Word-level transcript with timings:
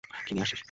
কী 0.25 0.31
নিয়ে 0.33 0.43
আসছিস? 0.43 0.59